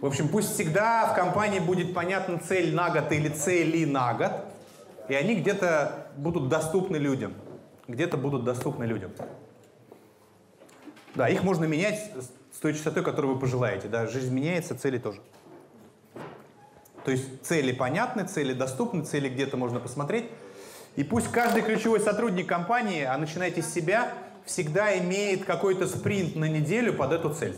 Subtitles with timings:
[0.00, 4.32] В общем, пусть всегда в компании будет понятна цель на год или цели на год,
[5.08, 7.34] и они где-то будут доступны людям.
[7.88, 9.10] Где-то будут доступны людям.
[11.14, 12.12] Да, их можно менять
[12.52, 13.88] с той частотой, которую вы пожелаете.
[13.88, 15.20] Да, жизнь меняется, цели тоже.
[17.04, 20.26] То есть цели понятны, цели доступны, цели где-то можно посмотреть.
[20.94, 24.12] И пусть каждый ключевой сотрудник компании, а начинайте с себя,
[24.44, 27.56] всегда имеет какой-то спринт на неделю под эту цель.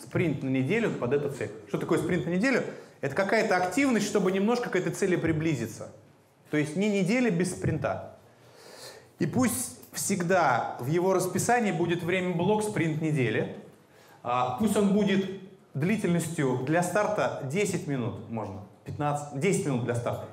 [0.00, 1.50] Спринт на неделю под эту цель.
[1.68, 2.62] Что такое спринт на неделю?
[3.00, 5.92] Это какая-то активность, чтобы немножко к этой цели приблизиться.
[6.50, 8.16] То есть не неделя без спринта.
[9.18, 13.56] И пусть всегда в его расписании будет время-блок спринт недели.
[14.22, 15.40] А, пусть он будет
[15.74, 20.26] длительностью для старта 10 минут, можно, 15, 10 минут для старта.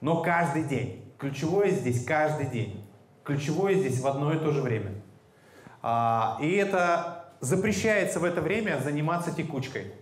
[0.00, 1.14] Но каждый день.
[1.18, 2.84] Ключевое здесь каждый день.
[3.22, 4.92] Ключевое здесь в одно и то же время.
[5.82, 7.11] А, и это
[7.42, 9.92] запрещается в это время заниматься текучкой.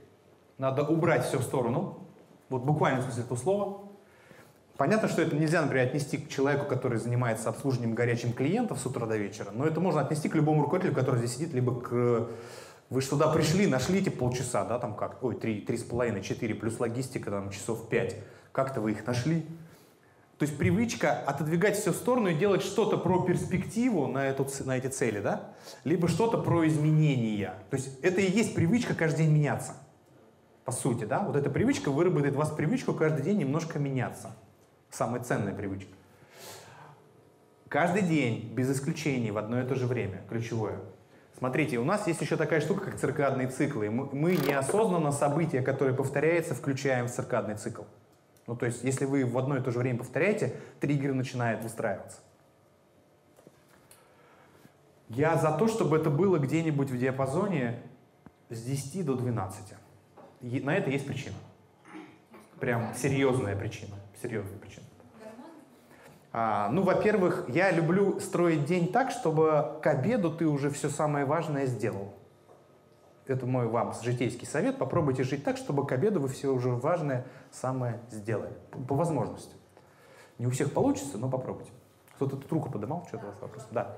[0.58, 2.06] Надо убрать все в сторону.
[2.50, 3.80] Вот буквально в смысле этого слова.
[4.76, 9.06] Понятно, что это нельзя, например, отнести к человеку, который занимается обслуживанием горячим клиентов с утра
[9.06, 12.28] до вечера, но это можно отнести к любому руководителю, который здесь сидит, либо к...
[12.88, 16.22] Вы же туда пришли, нашли эти полчаса, да, там как, ой, три, три с половиной,
[16.22, 18.16] четыре, плюс логистика, там, часов пять.
[18.52, 19.46] Как-то вы их нашли.
[20.40, 24.78] То есть привычка отодвигать все в сторону и делать что-то про перспективу на, эту, на
[24.78, 25.50] эти цели, да?
[25.84, 27.56] Либо что-то про изменения.
[27.68, 29.74] То есть это и есть привычка каждый день меняться.
[30.64, 31.18] По сути, да?
[31.18, 34.34] Вот эта привычка выработает в вас привычку каждый день немножко меняться.
[34.88, 35.92] Самая ценная привычка.
[37.68, 40.22] Каждый день, без исключений, в одно и то же время.
[40.30, 40.78] Ключевое.
[41.36, 43.90] Смотрите, у нас есть еще такая штука, как циркадные циклы.
[43.90, 47.82] Мы, мы неосознанно события, которые повторяются, включаем в циркадный цикл.
[48.50, 52.18] Ну, то есть, если вы в одно и то же время повторяете, триггер начинает выстраиваться.
[55.08, 57.80] Я за то, чтобы это было где-нибудь в диапазоне
[58.48, 59.74] с 10 до 12.
[60.40, 61.36] И на это есть причина.
[62.58, 63.94] Прям серьезная причина.
[64.20, 64.86] Серьезная причина.
[66.32, 71.24] А, ну, во-первых, я люблю строить день так, чтобы к обеду ты уже все самое
[71.24, 72.12] важное сделал
[73.26, 77.26] это мой вам житейский совет, попробуйте жить так, чтобы к обеду вы все уже важное
[77.50, 78.52] самое сделали.
[78.70, 79.54] По, по возможности.
[80.38, 81.70] Не у всех получится, но попробуйте.
[82.16, 83.66] Кто-то тут руку поднимал, что-то у вас вопрос?
[83.70, 83.96] Да.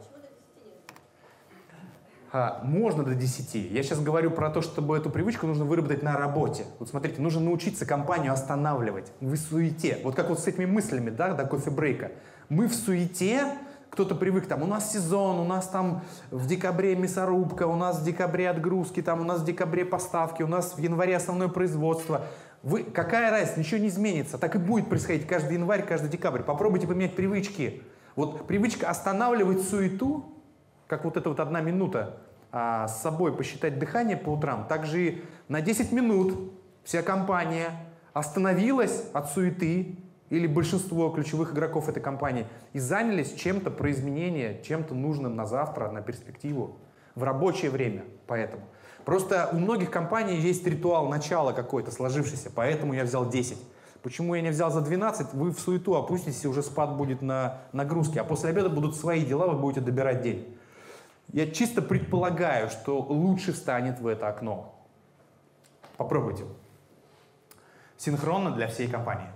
[2.34, 3.70] А, можно до 10.
[3.70, 6.64] Я сейчас говорю про то, чтобы эту привычку нужно выработать на работе.
[6.78, 9.12] Вот смотрите, нужно научиться компанию останавливать.
[9.20, 9.98] Вы в суете.
[10.02, 12.12] Вот как вот с этими мыслями, да, до кофе-брейка.
[12.48, 13.44] Мы в суете,
[13.92, 18.04] кто-то привык, там, у нас сезон, у нас там в декабре мясорубка, у нас в
[18.04, 22.24] декабре отгрузки, там, у нас в декабре поставки, у нас в январе основное производство.
[22.62, 24.38] Вы, какая разница, ничего не изменится.
[24.38, 26.40] Так и будет происходить каждый январь, каждый декабрь.
[26.40, 27.82] Попробуйте поменять привычки.
[28.16, 30.24] Вот привычка останавливать суету,
[30.86, 32.18] как вот эта вот одна минута,
[32.50, 37.68] а, с собой посчитать дыхание по утрам, также и на 10 минут вся компания
[38.14, 39.98] остановилась от суеты,
[40.32, 45.90] или большинство ключевых игроков этой компании, и занялись чем-то про изменение, чем-то нужным на завтра,
[45.90, 46.78] на перспективу,
[47.14, 48.04] в рабочее время.
[48.26, 48.62] Поэтому.
[49.04, 53.58] Просто у многих компаний есть ритуал начала какой-то сложившийся, поэтому я взял 10.
[54.02, 55.34] Почему я не взял за 12?
[55.34, 59.48] Вы в суету опуститесь, уже спад будет на нагрузке, а после обеда будут свои дела,
[59.48, 60.56] вы будете добирать день.
[61.28, 64.74] Я чисто предполагаю, что лучше встанет в это окно.
[65.98, 66.44] Попробуйте.
[67.98, 69.28] Синхронно для всей компании.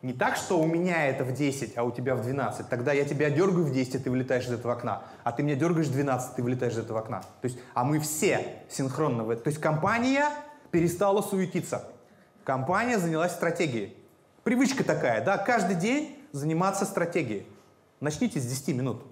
[0.00, 2.68] Не так, что у меня это в 10, а у тебя в 12.
[2.68, 5.02] Тогда я тебя дергаю в 10, и ты вылетаешь из этого окна.
[5.24, 7.20] А ты меня дергаешь в 12, ты вылетаешь из этого окна.
[7.40, 9.42] То есть, а мы все синхронно в это.
[9.42, 10.26] То есть компания
[10.70, 11.88] перестала суетиться.
[12.44, 13.96] Компания занялась стратегией.
[14.44, 17.46] Привычка такая, да, каждый день заниматься стратегией.
[18.00, 19.02] Начните с 10 минут.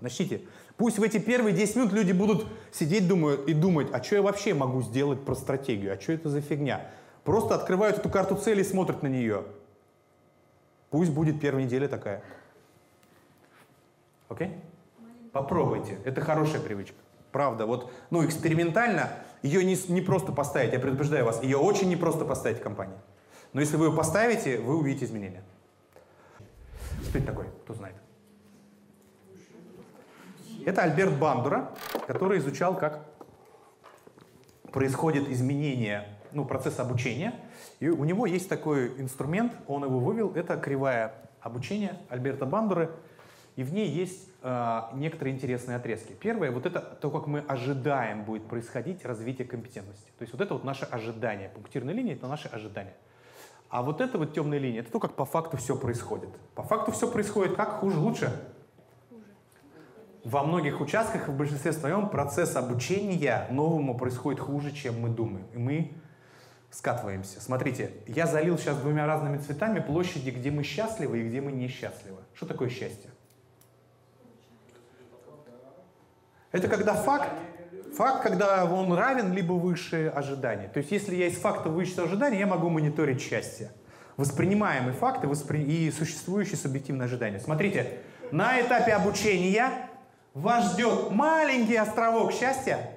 [0.00, 0.42] Начните.
[0.76, 4.22] Пусть в эти первые 10 минут люди будут сидеть думают, и думать, а что я
[4.22, 6.86] вообще могу сделать про стратегию, а что это за фигня.
[7.24, 9.44] Просто открывают эту карту цели и смотрят на нее.
[10.90, 12.22] Пусть будет первая неделя такая.
[14.28, 14.56] Окей?
[15.32, 15.98] Попробуйте.
[16.04, 16.96] Это хорошая привычка.
[17.32, 19.10] Правда, вот, ну, экспериментально
[19.42, 22.96] ее не, не просто поставить, я предупреждаю вас, ее очень непросто поставить в компании.
[23.52, 25.42] Но если вы ее поставите, вы увидите изменения.
[27.08, 27.46] Кто такой?
[27.64, 27.94] Кто знает?
[30.66, 31.70] Это Альберт Бандура,
[32.06, 33.04] который изучал, как
[34.72, 37.34] происходит изменение, ну, процесс обучения
[37.80, 42.90] и у него есть такой инструмент, он его вывел, это кривая обучения Альберта Бандуры,
[43.56, 46.12] и в ней есть э, некоторые интересные отрезки.
[46.12, 50.10] Первое, вот это то, как мы ожидаем будет происходить развитие компетентности.
[50.18, 51.48] То есть вот это вот наше ожидание.
[51.48, 52.94] Пунктирная линия— это наше ожидание.
[53.68, 56.30] А вот эта вот темная линия— это то, как по факту все происходит.
[56.54, 57.80] По факту все происходит как?
[57.80, 58.32] Хуже, лучше?
[60.24, 65.46] Во многих участках, в большинстве своем, процесс обучения новому происходит хуже, чем мы думаем.
[65.54, 65.92] И мы
[66.70, 67.40] скатываемся.
[67.40, 72.18] Смотрите, я залил сейчас двумя разными цветами площади, где мы счастливы и где мы несчастливы.
[72.34, 73.10] Что такое счастье?
[76.52, 77.30] Это когда факт,
[77.94, 80.68] факт, когда он равен либо выше ожиданий.
[80.68, 83.70] То есть если я из факта выше ожидания, я могу мониторить счастье.
[84.16, 85.62] Воспринимаемые факты воспри...
[85.62, 87.40] и существующие субъективные ожидания.
[87.40, 87.98] Смотрите,
[88.32, 89.70] на этапе обучения
[90.34, 92.90] вас ждет маленький островок счастья,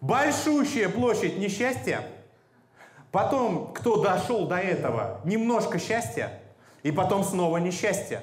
[0.00, 2.02] большущая площадь несчастья,
[3.10, 6.40] потом, кто дошел до этого, немножко счастья,
[6.82, 8.22] и потом снова несчастье,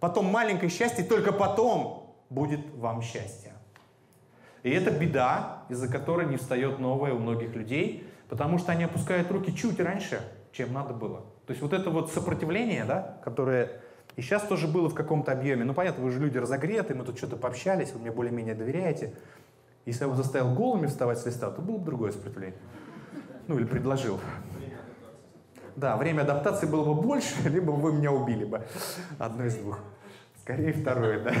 [0.00, 3.52] потом маленькое счастье, только потом будет вам счастье.
[4.62, 9.30] И это беда, из-за которой не встает новое у многих людей, потому что они опускают
[9.30, 10.20] руки чуть раньше,
[10.52, 11.20] чем надо было.
[11.46, 13.80] То есть вот это вот сопротивление, да, которое
[14.18, 15.64] и сейчас тоже было в каком-то объеме.
[15.64, 19.14] Ну, понятно, вы же люди разогреты, мы тут что-то пообщались, вы мне более-менее доверяете.
[19.88, 22.58] Если бы заставил голыми вставать с листа, то было бы другое сопротивление.
[23.46, 24.20] Ну, или предложил.
[25.76, 28.66] Да, время адаптации было бы больше, либо вы меня убили бы.
[29.18, 29.78] Одно из двух.
[30.42, 31.32] Скорее второе, да.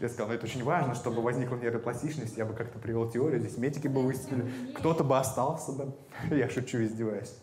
[0.00, 2.38] Я сказал, ну это очень важно, чтобы возникла нейропластичность.
[2.38, 4.50] Я бы как-то привел теорию, здесь метики бы выступили.
[4.78, 5.94] Кто-то бы остался бы.
[6.34, 7.36] Я шучу, издеваюсь.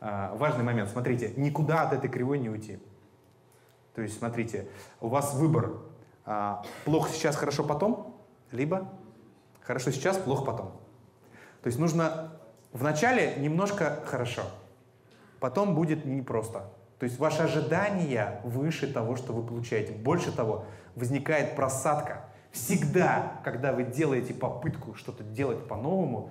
[0.00, 0.88] А, важный момент.
[0.88, 2.78] Смотрите, никуда от этой кривой не уйти.
[3.94, 4.66] То есть, смотрите,
[5.02, 5.74] у вас выбор.
[6.24, 8.16] А, плохо сейчас, хорошо потом,
[8.50, 8.90] либо
[9.64, 10.80] хорошо сейчас, плохо потом.
[11.62, 12.32] То есть нужно
[12.72, 14.42] вначале немножко хорошо,
[15.40, 16.70] потом будет непросто.
[16.98, 19.92] То есть ваши ожидания выше того, что вы получаете.
[19.92, 22.26] Больше того, возникает просадка.
[22.52, 26.30] Всегда, когда вы делаете попытку что-то делать по-новому,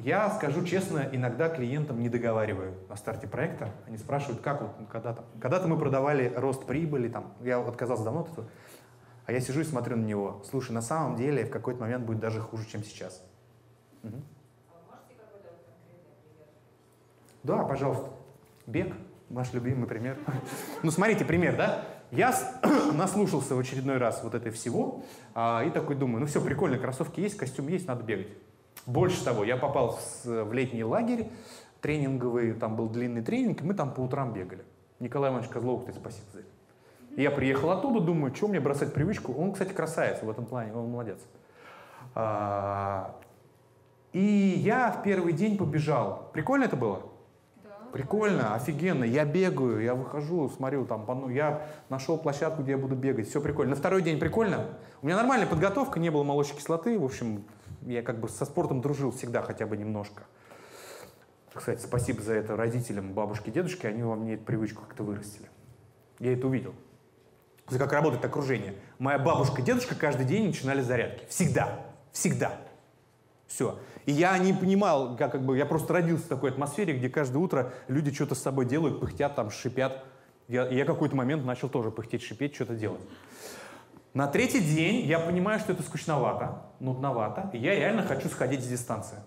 [0.00, 3.70] я скажу честно, иногда клиентам не договариваю на старте проекта.
[3.86, 5.24] Они спрашивают, как вот когда-то.
[5.40, 8.48] Когда-то мы продавали рост прибыли, там, я отказался давно от этого,
[9.28, 10.42] а я сижу и смотрю на него.
[10.48, 13.22] Слушай, на самом деле в какой-то момент будет даже хуже, чем сейчас.
[14.02, 14.16] Угу.
[17.42, 18.08] Да, пожалуйста.
[18.66, 18.94] Бег,
[19.28, 20.16] ваш любимый пример.
[20.82, 21.84] Ну, смотрите, пример, да?
[22.10, 22.34] Я
[22.94, 25.04] наслушался в очередной раз вот этой всего
[25.34, 28.28] а, и такой думаю, ну все, прикольно, кроссовки есть, костюм есть, надо бегать.
[28.86, 31.28] Больше того, я попал в, летний лагерь
[31.82, 34.64] тренинговый, там был длинный тренинг, и мы там по утрам бегали.
[35.00, 36.57] Николай Иванович Козлов, кстати, спасибо за это.
[37.22, 39.32] Я приехал оттуда, думаю, что мне бросать привычку.
[39.32, 41.18] Он, кстати, красавец в этом плане, он молодец.
[42.14, 43.16] А,
[44.12, 46.30] и я в первый день побежал.
[46.32, 47.02] Прикольно это было?
[47.92, 49.04] Прикольно, офигенно.
[49.04, 53.28] Я бегаю, я выхожу, смотрю, там, ну, я нашел площадку, где я буду бегать.
[53.28, 53.70] Все прикольно.
[53.70, 54.66] На второй день прикольно.
[55.02, 56.98] У меня нормальная подготовка, не было молочной кислоты.
[56.98, 57.44] В общем,
[57.82, 60.22] я как бы со спортом дружил всегда хотя бы немножко.
[61.52, 65.48] Кстати, спасибо за это родителям, бабушке, дедушке, они во мне эту привычку как-то вырастили.
[66.20, 66.74] Я это увидел.
[67.76, 68.74] Как работает окружение.
[68.98, 71.24] Моя бабушка, дедушка каждый день начинали зарядки.
[71.28, 71.80] Всегда.
[72.12, 72.52] Всегда.
[73.46, 73.78] Все.
[74.06, 77.38] И я не понимал, как, как бы, я просто родился в такой атмосфере, где каждое
[77.38, 80.04] утро люди что-то с собой делают, пыхтят, там, шипят.
[80.48, 83.02] Я, я какой-то момент начал тоже пыхтеть, шипеть, что-то делать.
[84.14, 88.66] На третий день я понимаю, что это скучновато, нудновато, и я реально хочу сходить с
[88.66, 89.18] дистанции.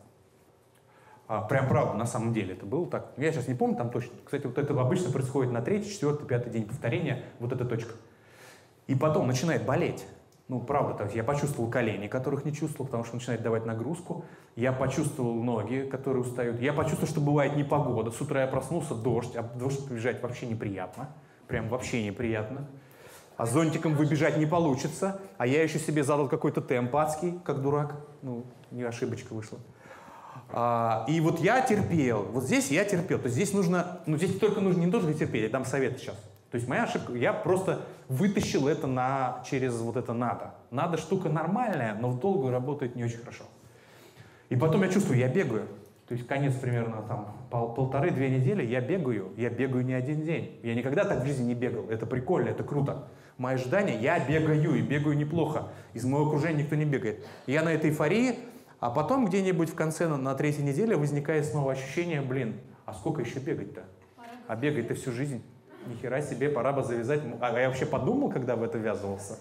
[1.27, 3.13] А, прям правда, на самом деле это было так.
[3.17, 4.11] Я сейчас не помню там точно.
[4.25, 7.93] Кстати, вот это обычно происходит на третий, четвертый, пятый день повторения, вот эта точка.
[8.87, 10.05] И потом начинает болеть.
[10.47, 14.25] Ну, правда, так, я почувствовал колени, которых не чувствовал, потому что начинает давать нагрузку.
[14.55, 16.59] Я почувствовал ноги, которые устают.
[16.59, 18.11] Я почувствовал, что бывает непогода.
[18.11, 21.09] С утра я проснулся, дождь, а дождь побежать вообще неприятно.
[21.47, 22.67] Прям вообще неприятно
[23.41, 27.95] а зонтиком выбежать не получится, а я еще себе задал какой-то темп адский, как дурак,
[28.21, 29.57] ну, не ошибочка вышла.
[30.49, 34.37] А, и вот я терпел, вот здесь я терпел, то есть здесь нужно, ну здесь
[34.37, 36.15] только нужно не только терпеть, я дам совет сейчас.
[36.51, 40.53] То есть моя ошибка, я просто вытащил это на, через вот это надо.
[40.69, 43.45] Надо штука нормальная, но в долгую работает не очень хорошо.
[44.49, 45.67] И потом я чувствую, я бегаю.
[46.07, 49.31] То есть конец примерно там пол, полторы-две недели я бегаю.
[49.37, 50.59] Я бегаю не один день.
[50.61, 51.89] Я никогда так в жизни не бегал.
[51.89, 55.69] Это прикольно, это круто мои ожидания, я бегаю, и бегаю неплохо.
[55.93, 57.25] Из моего окружения никто не бегает.
[57.47, 58.35] Я на этой эйфории,
[58.79, 63.21] а потом где-нибудь в конце, на, на третьей неделе возникает снова ощущение, блин, а сколько
[63.21, 63.83] еще бегать-то?
[64.47, 65.41] А бегать-то всю жизнь.
[65.87, 67.21] Ни хера себе, пора бы завязать.
[67.39, 69.37] А я вообще подумал, когда в это ввязывался.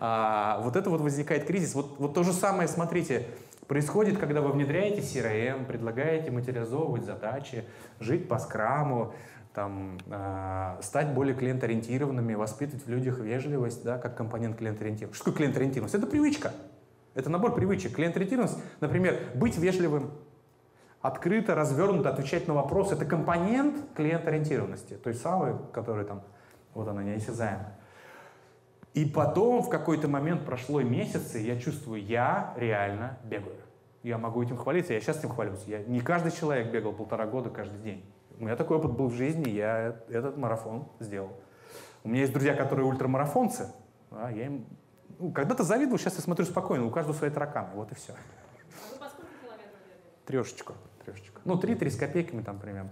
[0.00, 1.74] А, вот это вот возникает кризис.
[1.74, 3.26] Вот, вот то же самое, смотрите,
[3.66, 7.64] происходит, когда вы внедряете CRM, предлагаете материализовывать задачи,
[8.00, 9.14] жить по скраму,
[9.54, 15.16] там, э, стать более клиент-ориентированными, воспитывать в людях вежливость, да, как компонент клиент-ориентированности.
[15.16, 15.94] Что такое клиент-ориентированность?
[15.94, 16.52] Это привычка.
[17.14, 17.94] Это набор привычек.
[17.94, 20.10] Клиент-ориентированность, например, быть вежливым,
[21.04, 22.94] открыто, развернуто отвечать на вопросы.
[22.94, 26.22] Это компонент клиент-ориентированности, той самой, которая там,
[26.72, 27.78] вот она, неосязаемая.
[28.94, 33.58] И потом в какой-то момент прошло месяцы, я чувствую, я реально бегаю.
[34.02, 35.62] Я могу этим хвалиться, я сейчас этим хвалюсь.
[35.66, 38.02] Я, не каждый человек бегал полтора года каждый день.
[38.38, 41.32] У меня такой опыт был в жизни, я этот марафон сделал.
[42.02, 43.68] У меня есть друзья, которые ультрамарафонцы.
[44.10, 44.64] Да, я им
[45.18, 48.12] ну, когда-то завидовал, сейчас я смотрю спокойно, у каждого свои тараканы, вот и все.
[48.12, 50.14] А вы по сколько километров бегаете?
[50.24, 50.72] Трешечку,
[51.04, 51.40] трешечку.
[51.44, 52.90] Ну, три-три с копейками там примерно.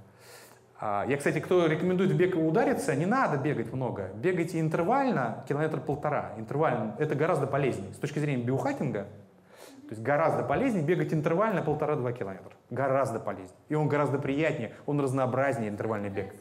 [0.80, 4.10] А, я, кстати, кто рекомендует в бег удариться, не надо бегать много.
[4.16, 6.32] Бегайте интервально, километр полтора.
[6.36, 6.96] Интервально.
[6.98, 7.92] Это гораздо полезнее.
[7.94, 12.52] С точки зрения биохакинга, то есть гораздо полезнее бегать интервально полтора-два километра.
[12.70, 13.58] Гораздо полезнее.
[13.68, 16.34] И он гораздо приятнее, он разнообразнее интервальный бег.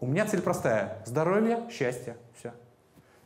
[0.00, 1.02] У меня цель простая.
[1.04, 2.16] Здоровье, счастье.
[2.34, 2.52] Все.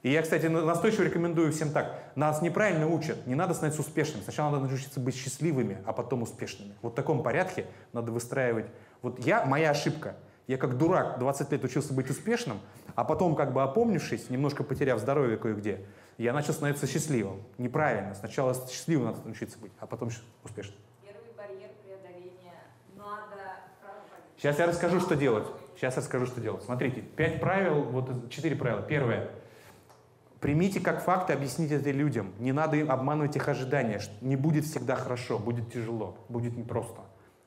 [0.07, 2.13] И я, кстати, настойчиво рекомендую всем так.
[2.15, 3.27] Нас неправильно учат.
[3.27, 4.23] Не надо становиться успешными.
[4.23, 6.75] Сначала надо научиться быть счастливыми, а потом успешными.
[6.81, 8.67] Вот в таком порядке надо выстраивать
[9.03, 10.15] вот я, моя ошибка.
[10.47, 12.61] Я как дурак 20 лет учился быть успешным,
[12.95, 15.85] а потом, как бы опомнившись, немножко потеряв здоровье кое-где,
[16.19, 17.43] я начал становиться счастливым.
[17.59, 18.15] Неправильно.
[18.15, 20.11] Сначала счастливым надо научиться быть, а потом
[20.45, 20.79] успешным.
[21.03, 22.55] Первый барьер преодоления
[22.97, 23.57] надо...
[24.37, 25.49] Сейчас я расскажу, что делать.
[25.75, 26.63] Сейчас я расскажу, что делать.
[26.63, 28.83] Смотрите, пять правил, вот четыре правила.
[28.83, 29.31] Первое.
[30.47, 32.33] Примите как факт и объясните это людям.
[32.39, 34.01] Не надо обманывать их ожидания.
[34.21, 37.01] Не будет всегда хорошо, будет тяжело, будет непросто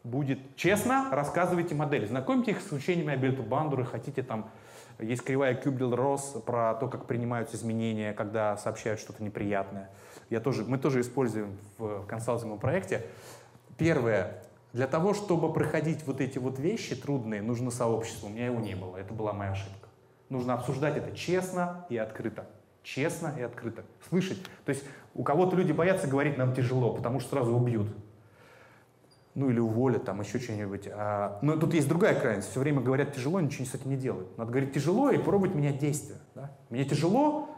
[0.03, 2.07] будет честно, рассказывайте модель.
[2.07, 4.49] Знакомьте их с учениями Абельту Бандуры, хотите там,
[4.97, 9.89] есть кривая Кюблер-Росс про то, как принимаются изменения, когда сообщают что-то неприятное.
[10.29, 13.05] Я тоже, мы тоже используем в консалтинговом проекте.
[13.77, 14.41] Первое,
[14.73, 18.27] для того, чтобы проходить вот эти вот вещи трудные, нужно сообщество.
[18.27, 19.89] У меня его не было, это была моя ошибка.
[20.29, 22.45] Нужно обсуждать это честно и открыто.
[22.83, 23.83] Честно и открыто.
[24.09, 24.41] Слышать.
[24.65, 24.83] То есть
[25.13, 27.88] у кого-то люди боятся говорить, нам тяжело, потому что сразу убьют
[29.39, 30.89] ну или уволят, там еще что-нибудь.
[30.91, 32.50] А, но тут есть другая крайность.
[32.50, 34.38] Все время говорят тяжело, ничего с этим не делают.
[34.38, 36.17] Надо говорить тяжело и пробовать менять действия.
[36.36, 36.51] Да?
[36.69, 37.50] Мне тяжело,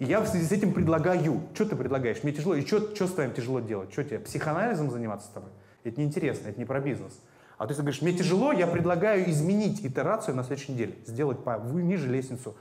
[0.00, 1.42] и я в связи с этим предлагаю.
[1.54, 2.22] Что ты предлагаешь?
[2.24, 2.54] Мне тяжело.
[2.54, 3.92] И что, что с тобой тяжело делать?
[3.92, 5.50] Что тебе, психоанализом заниматься с тобой?
[5.84, 7.20] Это неинтересно, это не про бизнес.
[7.58, 10.94] А ты говоришь, мне тяжело, я предлагаю изменить итерацию на следующей неделе.
[11.06, 12.56] Сделать по, ниже лестницу.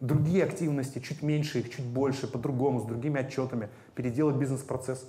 [0.00, 3.68] Другие активности, чуть меньше их, чуть больше, по-другому, с другими отчетами.
[3.94, 5.06] Переделать бизнес-процесс.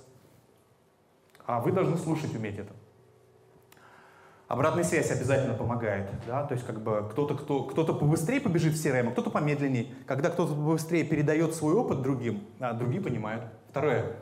[1.46, 2.72] А вы должны слушать, уметь это.
[4.52, 6.10] Обратная связь обязательно помогает.
[6.26, 6.44] Да?
[6.44, 9.86] То есть как бы кто-то кто, кто побыстрее побежит в CRM, а кто-то помедленнее.
[10.06, 13.44] Когда кто-то побыстрее передает свой опыт другим, а другие понимают.
[13.70, 14.14] Второе.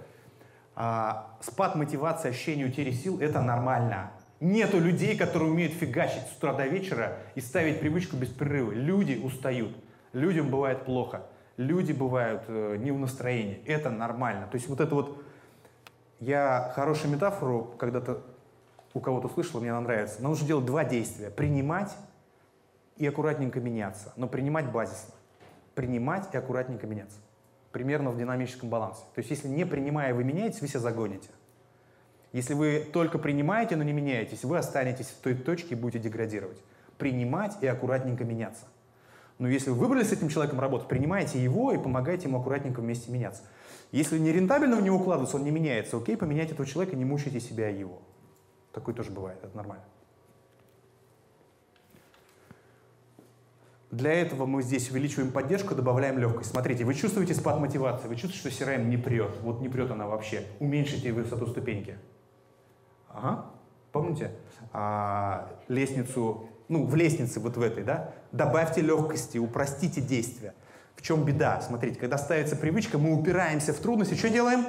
[0.77, 4.12] А, спад мотивации, ощущение утери сил– это нормально.
[4.39, 8.71] Нету людей, которые умеют фигачить с утра до вечера и ставить привычку без перерыва.
[8.71, 9.77] Люди устают.
[10.12, 11.23] Людям бывает плохо.
[11.57, 13.62] Люди бывают э, не в настроении.
[13.67, 14.47] Это нормально.
[14.50, 15.23] То есть вот это вот...
[16.19, 18.23] Я хорошую метафору когда-то
[18.93, 20.21] у кого-то слышал, мне она нравится.
[20.23, 21.31] Нам нужно делать два действия.
[21.31, 21.97] Принимать
[22.97, 24.12] и аккуратненько меняться.
[24.17, 25.14] Но принимать базисно.
[25.75, 27.19] Принимать и аккуратненько меняться.
[27.73, 29.02] Примерно в динамическом балансе.
[29.14, 31.31] То есть если не принимая, вы меняетесь, вы себя загоните.
[32.33, 36.62] Если вы только принимаете, но не меняетесь, вы останетесь в той точке и будете деградировать.
[36.99, 38.67] Принимать и аккуратненько меняться.
[39.41, 43.11] Но если вы выбрали с этим человеком работать, принимайте его и помогайте ему аккуратненько вместе
[43.11, 43.43] меняться.
[43.91, 47.41] Если не рентабельно в него укладываться, он не меняется, окей, поменяйте этого человека, не мучайте
[47.41, 48.03] себя и его.
[48.71, 49.83] Такое тоже бывает, это нормально.
[53.91, 56.51] Для этого мы здесь увеличиваем поддержку, добавляем легкость.
[56.51, 59.41] Смотрите, вы чувствуете спад мотивации, вы чувствуете, что CRM не прет.
[59.41, 60.45] Вот не прет она вообще.
[60.61, 61.97] Уменьшите высоту ступеньки.
[63.09, 63.47] Ага.
[63.91, 64.33] Помните?
[64.73, 68.15] А, лестницу, ну, в лестнице вот в этой, да?
[68.31, 70.55] Добавьте легкости, упростите действия.
[70.95, 71.61] В чем беда?
[71.62, 74.15] Смотрите, когда ставится привычка, мы упираемся в трудности.
[74.15, 74.65] Что делаем?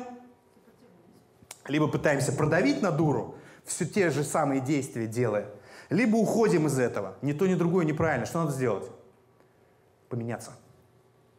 [1.67, 5.47] Либо пытаемся продавить на дуру, все те же самые действия делая,
[5.91, 7.17] либо уходим из этого.
[7.21, 8.25] Ни то, ни другое неправильно.
[8.25, 8.89] Что надо сделать?
[10.09, 10.53] Поменяться.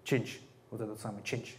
[0.05, 0.29] Change.
[0.71, 1.57] Вот этот самый change.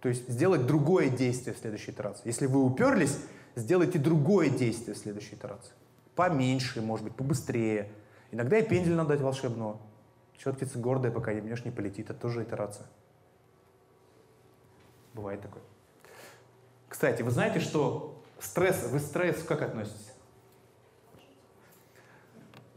[0.00, 2.22] То есть сделать другое действие в следующей итерации.
[2.24, 3.16] Если вы уперлись,
[3.54, 5.72] сделайте другое действие в следующей итерации.
[6.16, 7.92] Поменьше, может быть, побыстрее.
[8.34, 9.78] Иногда и пендель надо дать волшебного.
[10.36, 12.10] Четкица гордая, пока не мнешь, не полетит.
[12.10, 12.86] Это тоже итерация.
[15.12, 15.62] Бывает такое.
[16.88, 20.12] Кстати, вы знаете, что Стресс, вы стресс как относитесь?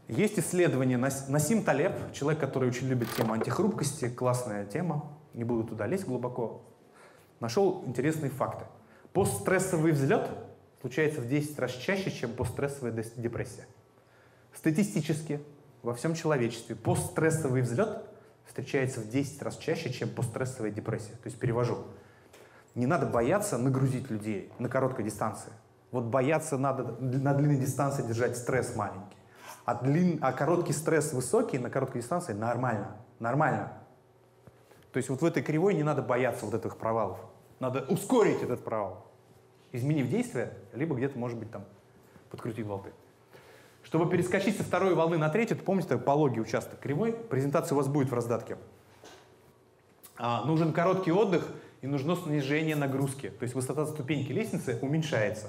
[0.06, 5.86] Есть исследование, Насим Талеб, человек, который очень любит тему антихрупкости, классная тема, не буду туда
[5.86, 6.62] лезть глубоко,
[7.40, 8.64] нашел интересные факты.
[9.12, 10.30] Постстрессовый взлет
[10.80, 13.66] случается в 10 раз чаще, чем постстрессовая депрессия.
[14.58, 15.40] Статистически
[15.84, 18.02] во всем человечестве постстрессовый взлет
[18.44, 21.12] встречается в 10 раз чаще, чем постстрессовая депрессия.
[21.12, 21.78] То есть перевожу.
[22.74, 25.52] Не надо бояться нагрузить людей на короткой дистанции.
[25.92, 29.16] Вот бояться надо на длинной дистанции держать стресс маленький.
[29.64, 32.96] А, длин, а короткий стресс высокий на короткой дистанции нормально.
[33.20, 33.74] Нормально.
[34.90, 37.20] То есть вот в этой кривой не надо бояться вот этих провалов.
[37.60, 39.06] Надо ускорить этот провал.
[39.70, 41.64] изменив действие, либо где-то, может быть, там
[42.28, 42.90] подкрутив волты.
[43.88, 48.10] Чтобы перескочить со второй волны на третью, помните, пологий участок кривой, презентация у вас будет
[48.10, 48.58] в раздатке.
[50.18, 51.48] А, нужен короткий отдых
[51.80, 53.30] и нужно снижение нагрузки.
[53.30, 55.46] То есть высота ступеньки лестницы уменьшается.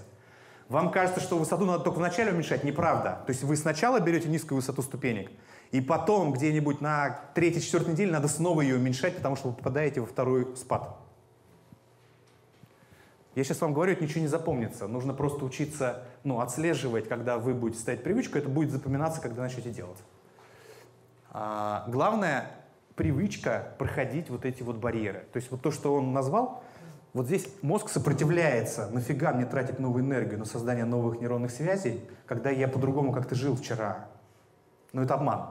[0.70, 2.64] Вам кажется, что высоту надо только вначале уменьшать.
[2.64, 3.24] Неправда.
[3.26, 5.30] То есть вы сначала берете низкую высоту ступенек,
[5.72, 10.08] и потом где-нибудь на третьей-четвертой неделе надо снова ее уменьшать, потому что вы попадаете во
[10.08, 10.96] второй спад.
[13.40, 14.86] Я сейчас вам говорю, это ничего не запомнится.
[14.86, 19.70] Нужно просто учиться ну, отслеживать, когда вы будете ставить привычку, это будет запоминаться, когда начнете
[19.70, 19.98] делать.
[21.32, 22.52] А, главное,
[22.96, 25.20] привычка проходить вот эти вот барьеры.
[25.32, 26.66] То есть вот то, что он назвал,
[27.14, 28.90] вот здесь мозг сопротивляется.
[28.92, 33.56] Нафига мне тратить новую энергию на создание новых нейронных связей, когда я по-другому как-то жил
[33.56, 34.10] вчера?
[34.92, 35.46] Но это обман.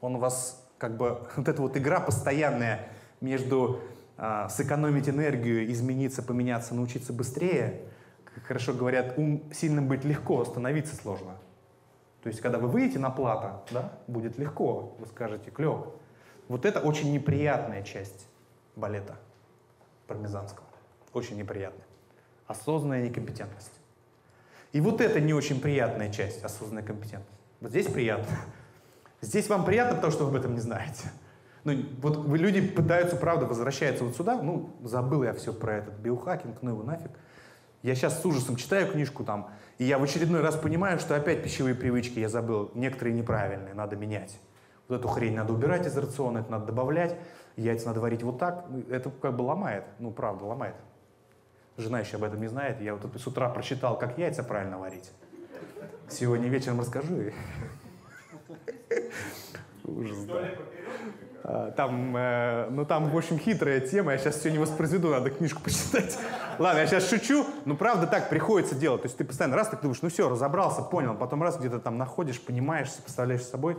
[0.00, 2.90] Он вас как бы вот эта вот игра постоянная
[3.20, 3.80] между
[4.48, 7.82] сэкономить энергию, измениться, поменяться, научиться быстрее.
[8.24, 11.36] Как хорошо говорят, ум сильным быть легко, остановиться сложно.
[12.22, 15.92] То есть, когда вы выйдете на плато, да, будет легко, вы скажете, клево.
[16.48, 18.28] Вот это очень неприятная часть
[18.76, 19.16] балета
[20.06, 20.66] пармезанского.
[21.12, 21.84] Очень неприятная.
[22.46, 23.72] Осознанная некомпетентность.
[24.72, 27.40] И вот это не очень приятная часть, осознанная компетентность.
[27.60, 28.36] Вот здесь приятно.
[29.20, 31.10] Здесь вам приятно, потому что вы об этом не знаете.
[31.64, 36.60] Ну, вот люди пытаются, правда, возвращаются вот сюда, ну, забыл я все про этот биохакинг,
[36.60, 37.12] ну его нафиг.
[37.82, 41.42] Я сейчас с ужасом читаю книжку там, и я в очередной раз понимаю, что опять
[41.42, 44.38] пищевые привычки я забыл, некоторые неправильные, надо менять.
[44.88, 47.16] Вот эту хрень надо убирать из рациона, это надо добавлять,
[47.56, 48.66] яйца надо варить вот так.
[48.68, 50.74] Ну, это как бы ломает, ну, правда, ломает.
[51.76, 55.10] Жена еще об этом не знает, я вот с утра прочитал, как яйца правильно варить.
[56.08, 57.30] Сегодня вечером расскажу.
[59.84, 60.50] Ужас, да.
[61.44, 65.30] А, там, э, ну там, в общем, хитрая тема, я сейчас все не воспроизведу, надо
[65.30, 66.16] книжку почитать.
[66.58, 69.02] Ладно, я сейчас шучу, но правда так приходится делать.
[69.02, 71.98] То есть ты постоянно раз так думаешь, ну все, разобрался, понял, потом раз где-то там
[71.98, 73.76] находишь, понимаешь, представляешь с собой,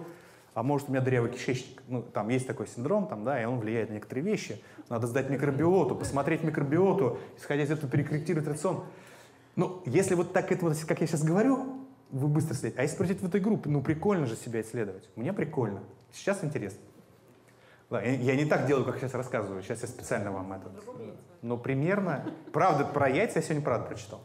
[0.53, 1.81] а может у меня дырявый кишечник.
[1.87, 4.61] Ну, там есть такой синдром, там, да, и он влияет на некоторые вещи.
[4.89, 8.83] Надо сдать микробиоту, посмотреть микробиоту, исходя из этого перекорректировать рацион.
[9.55, 11.77] Ну, если вот так это вот, как я сейчас говорю,
[12.11, 12.79] вы быстро следите.
[12.79, 15.09] А если пройти в этой группе, ну прикольно же себя исследовать.
[15.15, 15.81] Мне прикольно.
[16.11, 16.79] Сейчас интересно.
[17.93, 19.61] Да, я не так делаю, как сейчас рассказываю.
[19.61, 20.71] Сейчас я специально вам это.
[21.43, 22.25] Но примерно.
[22.51, 24.19] Правда, про яйца я сегодня правда прочитал.